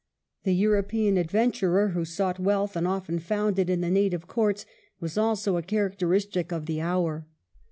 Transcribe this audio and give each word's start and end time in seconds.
The 0.45 0.55
European 0.55 1.15
adventurer, 1.19 1.89
who 1.89 2.05
sought 2.05 2.39
wealth 2.39 2.75
and 2.75 2.87
often 2.87 3.19
found 3.19 3.59
it 3.59 3.69
in 3.69 3.81
the 3.81 3.91
native 3.91 4.25
courts, 4.25 4.65
was 4.99 5.15
also 5.15 5.57
a 5.57 5.61
characteristic 5.61 6.51
of 6.51 6.65
the 6.65 6.81
hour. 6.81 7.27